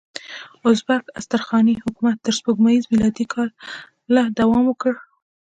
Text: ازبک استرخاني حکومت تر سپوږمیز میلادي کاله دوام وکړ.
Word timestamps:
ازبک 0.69 1.03
استرخاني 1.19 1.73
حکومت 1.83 2.17
تر 2.25 2.33
سپوږمیز 2.39 2.83
میلادي 2.91 3.25
کاله 3.33 4.23
دوام 4.39 4.63
وکړ. 4.67 4.93